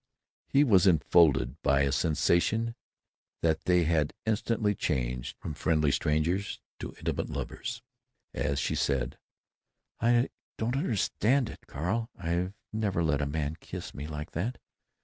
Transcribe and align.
He 0.47 0.63
was 0.63 0.87
enfolded 0.87 1.61
by 1.61 1.81
a 1.81 1.91
sensation 1.91 2.73
that 3.43 3.65
they 3.65 3.83
had 3.83 4.15
instantly 4.25 4.73
changed 4.73 5.37
from 5.37 5.53
friendly 5.53 5.91
strangers 5.91 6.59
to 6.79 6.95
intimate 6.97 7.29
lovers, 7.29 7.83
as 8.33 8.57
she 8.57 8.73
said: 8.73 9.19
"I 9.99 10.29
don't 10.57 10.75
understand 10.75 11.49
it, 11.51 11.67
Carl. 11.67 12.09
I've 12.17 12.55
never 12.73 13.03
let 13.03 13.21
a 13.21 13.27
man 13.27 13.57
kiss 13.61 13.93
me 13.93 14.07
like 14.07 14.31
that. 14.31 14.57